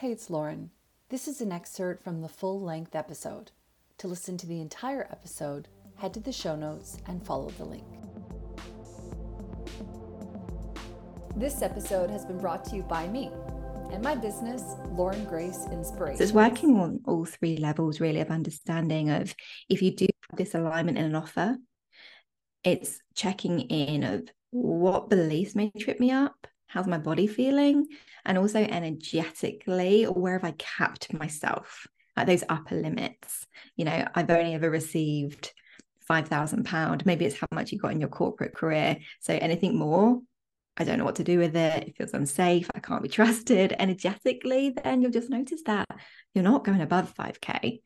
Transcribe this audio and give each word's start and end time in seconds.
Hey, 0.00 0.12
it's 0.12 0.30
Lauren. 0.30 0.70
This 1.10 1.28
is 1.28 1.42
an 1.42 1.52
excerpt 1.52 2.02
from 2.02 2.22
the 2.22 2.28
full 2.30 2.58
length 2.58 2.94
episode. 2.94 3.50
To 3.98 4.08
listen 4.08 4.38
to 4.38 4.46
the 4.46 4.58
entire 4.58 5.06
episode, 5.12 5.68
head 5.96 6.14
to 6.14 6.20
the 6.20 6.32
show 6.32 6.56
notes 6.56 6.96
and 7.06 7.22
follow 7.22 7.50
the 7.50 7.66
link. 7.66 7.84
This 11.36 11.60
episode 11.60 12.08
has 12.08 12.24
been 12.24 12.38
brought 12.38 12.64
to 12.70 12.76
you 12.76 12.82
by 12.82 13.08
me 13.08 13.30
and 13.92 14.02
my 14.02 14.14
business, 14.14 14.62
Lauren 14.92 15.22
Grace 15.26 15.66
Inspiration. 15.70 16.16
So 16.16 16.24
it's 16.24 16.32
working 16.32 16.76
on 16.76 17.00
all 17.04 17.26
three 17.26 17.58
levels, 17.58 18.00
really, 18.00 18.20
of 18.20 18.30
understanding 18.30 19.10
of 19.10 19.34
if 19.68 19.82
you 19.82 19.94
do 19.94 20.06
this 20.34 20.54
alignment 20.54 20.96
in 20.96 21.04
an 21.04 21.14
offer, 21.14 21.58
it's 22.64 23.02
checking 23.14 23.60
in 23.60 24.04
of 24.04 24.30
what 24.50 25.10
beliefs 25.10 25.54
may 25.54 25.70
trip 25.78 26.00
me 26.00 26.10
up, 26.10 26.46
how's 26.70 26.86
my 26.86 26.98
body 26.98 27.26
feeling, 27.26 27.86
and 28.24 28.38
also 28.38 28.60
energetically, 28.60 30.04
where 30.04 30.38
have 30.38 30.44
I 30.44 30.54
capped 30.56 31.12
myself 31.12 31.86
at 32.16 32.26
those 32.26 32.44
upper 32.48 32.76
limits? 32.76 33.46
You 33.76 33.84
know, 33.84 34.06
I've 34.14 34.30
only 34.30 34.54
ever 34.54 34.70
received 34.70 35.52
five 36.00 36.28
thousand 36.28 36.64
pound. 36.64 37.04
Maybe 37.06 37.24
it's 37.24 37.38
how 37.38 37.48
much 37.52 37.72
you 37.72 37.78
got 37.78 37.92
in 37.92 38.00
your 38.00 38.08
corporate 38.08 38.54
career. 38.54 38.98
So 39.20 39.34
anything 39.34 39.76
more, 39.76 40.20
I 40.76 40.84
don't 40.84 40.98
know 40.98 41.04
what 41.04 41.16
to 41.16 41.24
do 41.24 41.38
with 41.38 41.56
it. 41.56 41.88
It 41.88 41.96
feels 41.96 42.14
unsafe. 42.14 42.70
I 42.74 42.80
can't 42.80 43.02
be 43.02 43.08
trusted 43.20 43.74
energetically. 43.78 44.70
Then 44.70 45.02
you'll 45.02 45.10
just 45.10 45.30
notice 45.30 45.62
that 45.66 45.86
you're 46.34 46.44
not 46.44 46.64
going 46.64 46.80
above 46.80 47.14
5K. 47.14 47.80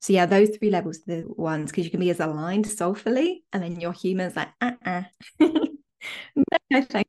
So 0.00 0.12
yeah, 0.12 0.26
those 0.26 0.56
three 0.56 0.70
levels 0.70 0.98
are 0.98 1.16
the 1.16 1.24
ones 1.26 1.70
because 1.70 1.84
you 1.84 1.90
can 1.90 2.00
be 2.00 2.10
as 2.10 2.20
aligned 2.20 2.66
soulfully, 2.68 3.42
and 3.52 3.62
then 3.62 3.80
your 3.80 3.92
human's 3.92 4.36
like, 4.36 4.50
uh-uh. 4.60 5.02
no, 5.40 6.82
thank 6.82 7.07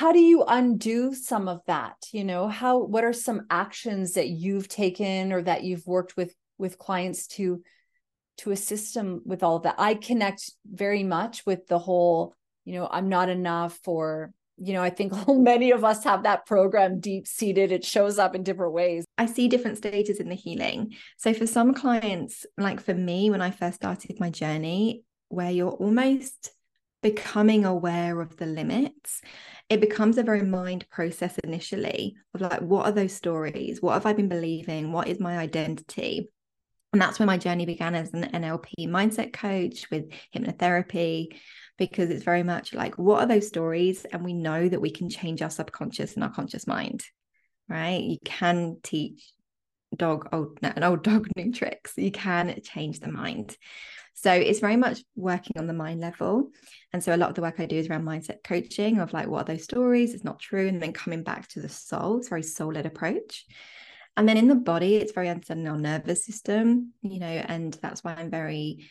how 0.00 0.12
do 0.12 0.18
you 0.18 0.44
undo 0.48 1.12
some 1.12 1.46
of 1.46 1.60
that? 1.66 1.96
You 2.10 2.24
know, 2.24 2.48
how 2.48 2.78
what 2.78 3.04
are 3.04 3.12
some 3.12 3.42
actions 3.50 4.14
that 4.14 4.28
you've 4.28 4.66
taken 4.66 5.30
or 5.30 5.42
that 5.42 5.62
you've 5.62 5.86
worked 5.86 6.16
with 6.16 6.34
with 6.56 6.78
clients 6.78 7.26
to 7.36 7.62
to 8.38 8.50
assist 8.50 8.94
them 8.94 9.20
with 9.26 9.42
all 9.42 9.56
of 9.56 9.64
that? 9.64 9.74
I 9.76 9.92
connect 9.92 10.52
very 10.64 11.02
much 11.04 11.44
with 11.44 11.66
the 11.66 11.78
whole, 11.78 12.34
you 12.64 12.76
know, 12.76 12.88
I'm 12.90 13.10
not 13.10 13.28
enough 13.28 13.78
or 13.86 14.32
you 14.56 14.72
know, 14.72 14.82
I 14.82 14.88
think 14.88 15.12
many 15.28 15.70
of 15.70 15.84
us 15.84 16.02
have 16.04 16.22
that 16.22 16.46
program 16.46 16.98
deep 17.00 17.26
seated. 17.26 17.70
It 17.70 17.84
shows 17.84 18.18
up 18.18 18.34
in 18.34 18.42
different 18.42 18.72
ways. 18.72 19.04
I 19.18 19.26
see 19.26 19.48
different 19.48 19.76
stages 19.76 20.18
in 20.18 20.30
the 20.30 20.34
healing. 20.34 20.94
So 21.18 21.34
for 21.34 21.46
some 21.46 21.74
clients, 21.74 22.46
like 22.56 22.80
for 22.80 22.94
me, 22.94 23.28
when 23.28 23.42
I 23.42 23.50
first 23.50 23.76
started 23.76 24.18
my 24.18 24.30
journey, 24.30 25.04
where 25.28 25.50
you're 25.50 25.72
almost 25.72 26.52
becoming 27.02 27.64
aware 27.64 28.20
of 28.20 28.36
the 28.36 28.46
limits 28.46 29.22
it 29.68 29.80
becomes 29.80 30.18
a 30.18 30.22
very 30.22 30.42
mind 30.42 30.84
process 30.90 31.38
initially 31.38 32.16
of 32.34 32.40
like 32.40 32.60
what 32.60 32.86
are 32.86 32.92
those 32.92 33.12
stories? 33.12 33.80
What 33.80 33.94
have 33.94 34.04
i 34.04 34.12
been 34.12 34.28
believing? 34.28 34.90
What 34.90 35.06
is 35.06 35.20
my 35.20 35.38
identity? 35.38 36.28
And 36.92 37.00
that's 37.00 37.20
where 37.20 37.26
my 37.26 37.38
journey 37.38 37.66
began 37.66 37.94
as 37.94 38.12
an 38.12 38.24
nlp 38.24 38.68
mindset 38.80 39.32
coach 39.32 39.88
with 39.92 40.10
hypnotherapy 40.34 41.36
because 41.78 42.10
it's 42.10 42.24
very 42.24 42.42
much 42.42 42.74
like 42.74 42.98
what 42.98 43.20
are 43.20 43.26
those 43.26 43.46
stories? 43.46 44.04
And 44.04 44.24
we 44.24 44.34
know 44.34 44.68
that 44.68 44.80
we 44.80 44.90
can 44.90 45.08
change 45.08 45.40
our 45.40 45.50
subconscious 45.50 46.14
and 46.14 46.24
our 46.24 46.32
conscious 46.32 46.66
mind 46.66 47.04
right? 47.70 48.02
You 48.02 48.18
can 48.24 48.78
teach 48.82 49.32
dog 49.96 50.28
old 50.32 50.58
an 50.62 50.82
old 50.82 51.02
dog 51.04 51.28
new 51.36 51.52
tricks. 51.52 51.94
You 51.96 52.10
can 52.10 52.60
change 52.62 53.00
the 53.00 53.10
mind 53.10 53.56
so 54.22 54.30
it's 54.30 54.60
very 54.60 54.76
much 54.76 55.02
working 55.16 55.56
on 55.58 55.66
the 55.66 55.72
mind 55.72 55.98
level. 55.98 56.50
And 56.92 57.02
so 57.02 57.14
a 57.14 57.16
lot 57.16 57.30
of 57.30 57.36
the 57.36 57.40
work 57.40 57.58
I 57.58 57.64
do 57.64 57.76
is 57.76 57.88
around 57.88 58.04
mindset 58.04 58.44
coaching 58.44 58.98
of 58.98 59.14
like, 59.14 59.28
what 59.28 59.42
are 59.48 59.52
those 59.54 59.64
stories? 59.64 60.12
It's 60.12 60.24
not 60.24 60.38
true. 60.38 60.68
And 60.68 60.82
then 60.82 60.92
coming 60.92 61.22
back 61.22 61.48
to 61.48 61.60
the 61.62 61.70
soul. 61.70 62.18
It's 62.18 62.28
very 62.28 62.42
soul 62.42 62.74
led 62.74 62.84
approach. 62.84 63.46
And 64.18 64.28
then 64.28 64.36
in 64.36 64.46
the 64.46 64.56
body, 64.56 64.96
it's 64.96 65.12
very 65.12 65.30
understanding 65.30 65.68
our 65.68 65.78
nervous 65.78 66.26
system, 66.26 66.92
you 67.00 67.18
know, 67.18 67.26
and 67.26 67.72
that's 67.80 68.04
why 68.04 68.12
I'm 68.12 68.30
very 68.30 68.90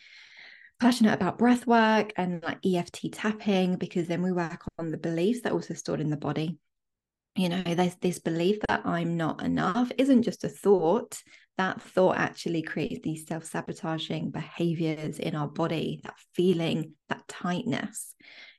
passionate 0.80 1.14
about 1.14 1.38
breath 1.38 1.64
work 1.64 2.12
and 2.16 2.42
like 2.42 2.66
EFT 2.66 3.12
tapping, 3.12 3.76
because 3.76 4.08
then 4.08 4.22
we 4.22 4.32
work 4.32 4.64
on 4.80 4.90
the 4.90 4.98
beliefs 4.98 5.42
that 5.42 5.52
are 5.52 5.54
also 5.54 5.74
stored 5.74 6.00
in 6.00 6.10
the 6.10 6.16
body 6.16 6.58
you 7.36 7.48
know 7.48 7.62
there's 7.62 7.94
this 7.96 8.18
belief 8.18 8.58
that 8.68 8.84
i'm 8.84 9.16
not 9.16 9.40
enough 9.40 9.92
isn't 9.96 10.24
just 10.24 10.42
a 10.42 10.48
thought 10.48 11.22
that 11.60 11.82
thought 11.82 12.16
actually 12.16 12.62
creates 12.62 13.02
these 13.02 13.26
self-sabotaging 13.26 14.30
behaviors 14.30 15.18
in 15.18 15.36
our 15.36 15.46
body 15.46 16.00
that 16.04 16.14
feeling 16.32 16.94
that 17.10 17.28
tightness. 17.28 18.14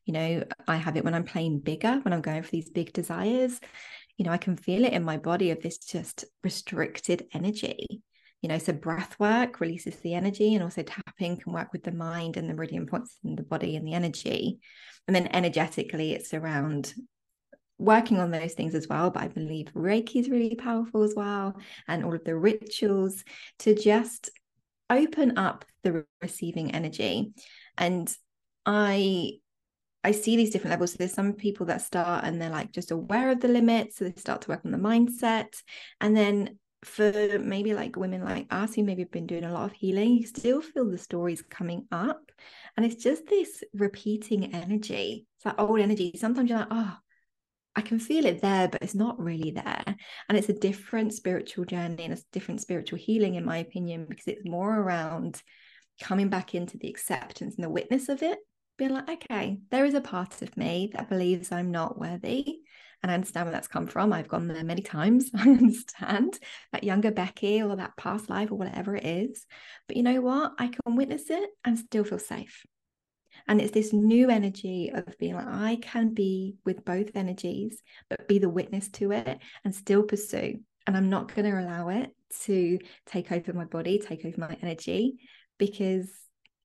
You 0.06 0.14
know 0.14 0.44
i 0.68 0.76
have 0.76 0.98
it 0.98 1.04
when 1.04 1.14
i'm 1.14 1.24
playing 1.24 1.60
bigger 1.60 2.00
when 2.02 2.14
i'm 2.14 2.22
going 2.22 2.44
for 2.44 2.52
these 2.52 2.70
big 2.70 2.92
desires 2.92 3.60
you 4.18 4.26
know 4.26 4.32
i 4.32 4.38
can 4.38 4.58
feel 4.58 4.84
it 4.84 4.94
in 4.94 5.04
my 5.04 5.18
body 5.18 5.52
of 5.52 5.62
this 5.62 5.78
just 5.78 6.26
restricted 6.44 7.28
energy. 7.34 8.02
You 8.42 8.50
know 8.50 8.60
so 8.60 8.74
breath 8.74 9.20
work 9.20 9.60
releases 9.60 9.96
the 9.98 10.14
energy 10.14 10.54
and 10.54 10.64
also 10.64 10.84
tapping 10.84 11.38
can 11.38 11.54
work 11.54 11.72
with 11.74 11.84
the 11.84 11.92
mind 11.92 12.38
and 12.38 12.48
the 12.48 12.54
meridian 12.54 12.86
points 12.86 13.18
in 13.24 13.36
the 13.36 13.44
body 13.44 13.76
and 13.76 13.88
the 13.88 13.94
energy. 13.94 14.60
And 15.08 15.16
then 15.16 15.28
energetically 15.28 16.14
it's 16.14 16.36
around 16.36 16.94
working 17.82 18.20
on 18.20 18.32
those 18.32 18.54
things 18.54 18.76
as 18.76 18.88
well. 18.88 19.10
But 19.10 19.24
I 19.24 19.28
believe 19.28 19.68
Reiki 19.74 20.18
is 20.18 20.30
really 20.30 20.56
powerful 20.56 21.04
as 21.04 21.14
well, 21.16 21.56
and 21.88 22.06
all 22.06 22.16
of 22.16 22.24
the 22.24 22.36
rituals 22.36 23.24
to 23.60 23.76
just 23.76 24.30
open 24.90 25.38
up 25.38 25.66
the 25.84 26.06
receiving 26.22 26.74
energy. 26.74 27.34
And 27.78 28.14
I 28.66 29.34
I 30.04 30.12
see 30.12 30.36
these 30.36 30.50
different 30.50 30.72
levels. 30.72 30.92
So 30.94 30.98
there's 30.98 31.14
some 31.14 31.34
people 31.34 31.68
that 31.68 31.82
start 31.82 32.24
and 32.24 32.42
they're 32.42 32.50
like 32.50 32.72
just 32.72 32.92
aware 32.92 33.30
of 33.32 33.40
the 33.40 33.48
limits. 33.48 33.98
So 33.98 34.06
they 34.06 34.14
start 34.20 34.42
to 34.42 34.50
work 34.50 34.62
on 34.66 34.72
the 34.72 34.78
mindset. 34.78 35.54
And 36.00 36.18
then 36.18 36.58
for 36.84 37.38
maybe 37.38 37.76
like 37.76 37.96
women 37.96 38.24
like 38.24 38.48
us 38.50 38.74
who 38.74 38.84
maybe 38.84 39.04
have 39.04 39.12
been 39.12 39.28
doing 39.28 39.44
a 39.44 39.54
lot 39.54 39.66
of 39.66 39.74
healing, 39.74 40.18
you 40.18 40.26
still 40.26 40.62
feel 40.62 40.90
the 40.90 40.98
stories 40.98 41.44
coming 41.44 41.86
up. 41.92 42.32
And 42.76 42.86
it's 42.86 43.04
just 43.04 43.28
this 43.28 43.64
repeating 43.74 44.56
energy. 44.56 45.28
It's 45.36 45.44
that 45.44 45.60
old 45.60 45.80
energy. 45.80 46.14
Sometimes 46.18 46.50
you're 46.50 46.60
like, 46.60 46.68
oh, 46.72 46.98
I 47.76 47.82
can 47.82 48.00
feel 48.00 48.26
it 48.26 48.42
there, 48.42 48.68
but 48.68 48.82
it's 48.82 48.96
not 48.96 49.20
really 49.20 49.52
there. 49.52 49.84
And 50.28 50.38
it's 50.38 50.50
a 50.50 50.54
different 50.54 51.14
spiritual 51.14 51.66
journey 51.66 52.04
and 52.04 52.14
a 52.14 52.22
different 52.32 52.62
spiritual 52.62 53.00
healing, 53.00 53.36
in 53.36 53.46
my 53.46 53.58
opinion, 53.58 54.06
because 54.10 54.28
it's 54.28 54.46
more 54.46 54.78
around 54.78 55.42
coming 56.02 56.30
back 56.30 56.54
into 56.54 56.78
the 56.78 56.90
acceptance 56.90 57.56
and 57.56 57.64
the 57.64 57.70
witness 57.70 58.10
of 58.10 58.24
it, 58.24 58.40
being 58.78 58.92
like, 58.92 59.10
okay, 59.10 59.60
there 59.70 59.86
is 59.86 59.94
a 59.94 60.02
part 60.02 60.42
of 60.42 60.58
me 60.58 60.92
that 60.94 61.10
believes 61.10 61.52
I'm 61.52 61.72
not 61.72 62.00
worthy. 62.00 62.60
And 63.04 63.10
I 63.12 63.16
understand 63.16 63.46
where 63.46 63.54
that's 63.54 63.68
come 63.68 63.88
from. 63.88 64.14
I've 64.14 64.28
gone 64.28 64.48
there 64.48 64.64
many 64.64 64.82
times. 64.82 65.32
I 65.36 65.44
understand 65.44 66.38
that 66.72 66.84
younger 66.84 67.12
Becky 67.12 67.62
or 67.62 67.76
that 67.78 67.98
past 67.98 68.30
life 68.30 68.52
or 68.52 68.56
whatever 68.56 68.96
it 68.96 69.06
is. 69.06 69.46
But 69.88 69.98
you 69.98 70.04
know 70.04 70.22
what? 70.22 70.54
I 70.60 70.68
can 70.68 70.96
witness 70.96 71.30
it 71.30 71.50
and 71.64 71.80
still 71.80 72.04
feel 72.04 72.20
safe. 72.20 72.66
And 73.48 73.62
it's 73.62 73.72
this 73.72 73.94
new 73.94 74.30
energy 74.30 74.92
of 74.94 75.18
being 75.18 75.36
like, 75.36 75.48
I 75.48 75.78
can 75.82 76.14
be 76.14 76.56
with 76.66 76.86
both 76.86 77.12
energies, 77.16 77.82
but 78.10 78.28
be 78.28 78.40
the 78.40 78.50
witness 78.50 78.90
to 78.90 79.12
it 79.12 79.40
and 79.64 79.74
still 79.74 80.04
pursue. 80.04 80.60
And 80.88 80.98
I'm 80.98 81.10
not 81.10 81.34
going 81.34 81.50
to 81.50 81.60
allow 81.60 81.90
it 81.90 82.12
to 82.44 82.80
take 83.06 83.32
over 83.32 83.54
my 83.54 83.66
body, 83.66 84.00
take 84.00 84.26
over 84.26 84.40
my 84.40 84.58
energy, 84.62 85.20
because 85.58 86.12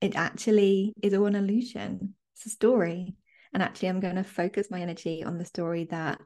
it 0.01 0.17
actually 0.17 0.93
is 1.03 1.15
all 1.15 1.27
an 1.27 1.35
illusion. 1.35 2.15
It's 2.35 2.47
a 2.47 2.51
story. 2.51 3.17
And 3.53 3.63
actually, 3.63 3.89
I'm 3.89 4.01
going 4.01 4.17
to 4.17 4.25
focus 4.25 4.71
my 4.71 4.81
energy 4.81 5.25
on 5.25 5.39
the 5.39 5.45
story 5.45 5.85
that 5.91 6.21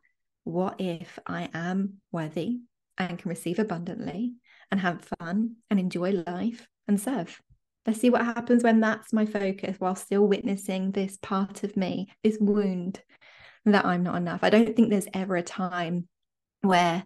what 0.45 0.81
if 0.81 1.19
I 1.27 1.49
am 1.55 1.95
worthy 2.11 2.61
and 2.99 3.19
can 3.19 3.29
receive 3.29 3.59
abundantly 3.59 4.35
and 4.71 4.81
have 4.81 5.09
fun 5.19 5.57
and 5.71 5.79
enjoy 5.79 6.23
life 6.27 6.67
and 6.89 7.01
serve? 7.01 7.41
Let's 7.87 8.01
see 8.01 8.11
what 8.11 8.25
happens 8.25 8.63
when 8.63 8.81
that's 8.81 9.13
my 9.13 9.25
focus 9.25 9.77
while 9.79 9.95
still 9.95 10.27
witnessing 10.27 10.91
this 10.91 11.17
part 11.17 11.65
of 11.65 11.77
me, 11.77 12.13
this 12.23 12.37
wound 12.39 13.03
that 13.65 13.85
I'm 13.85 14.03
not 14.03 14.17
enough. 14.17 14.41
I 14.43 14.51
don't 14.51 14.75
think 14.77 14.91
there's 14.91 15.09
ever 15.15 15.37
a 15.37 15.43
time 15.43 16.07
where, 16.61 17.05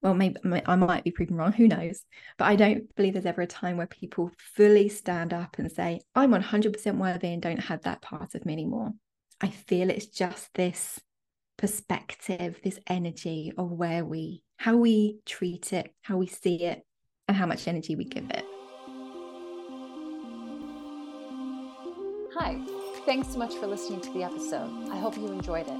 well, 0.00 0.14
maybe 0.14 0.36
I 0.66 0.76
might 0.76 1.04
be 1.04 1.10
proven 1.10 1.36
wrong, 1.36 1.52
who 1.52 1.66
knows? 1.66 2.04
But 2.38 2.46
I 2.46 2.56
don't 2.56 2.94
believe 2.94 3.14
there's 3.14 3.26
ever 3.26 3.42
a 3.42 3.46
time 3.46 3.76
where 3.76 3.86
people 3.86 4.30
fully 4.56 4.88
stand 4.88 5.34
up 5.34 5.58
and 5.58 5.70
say, 5.70 6.00
I'm 6.14 6.30
100% 6.32 6.96
worthy 6.96 7.32
and 7.32 7.42
don't 7.42 7.58
have 7.58 7.82
that 7.82 8.02
part 8.02 8.34
of 8.34 8.46
me 8.46 8.52
anymore. 8.52 8.92
I 9.40 9.48
feel 9.48 9.90
it's 9.90 10.06
just 10.06 10.48
this 10.54 11.00
perspective, 11.56 12.60
this 12.62 12.78
energy 12.86 13.52
of 13.58 13.70
where 13.70 14.04
we, 14.04 14.42
how 14.56 14.76
we 14.76 15.18
treat 15.26 15.72
it, 15.72 15.92
how 16.02 16.18
we 16.18 16.28
see 16.28 16.64
it, 16.64 16.82
and 17.26 17.36
how 17.36 17.46
much 17.46 17.66
energy 17.66 17.96
we 17.96 18.04
give 18.04 18.30
it. 18.30 18.44
Hi, 22.44 22.58
thanks 23.06 23.28
so 23.28 23.38
much 23.38 23.54
for 23.54 23.68
listening 23.68 24.00
to 24.00 24.12
the 24.12 24.24
episode. 24.24 24.68
I 24.90 24.98
hope 24.98 25.16
you 25.16 25.28
enjoyed 25.28 25.68
it. 25.68 25.78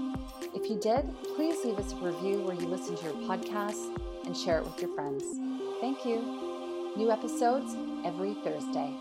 If 0.55 0.70
you 0.70 0.79
did, 0.79 1.12
please 1.35 1.64
leave 1.64 1.76
us 1.76 1.93
a 1.93 1.97
review 1.97 2.38
where 2.38 2.55
you 2.55 2.69
listen 2.69 2.94
to 2.94 3.03
your 3.03 3.14
podcast 3.14 3.99
and 4.25 4.37
share 4.37 4.59
it 4.59 4.64
with 4.64 4.81
your 4.81 4.94
friends. 4.94 5.25
Thank 5.81 6.05
you. 6.05 6.20
New 6.97 7.11
episodes 7.11 7.75
every 8.05 8.35
Thursday. 8.44 8.94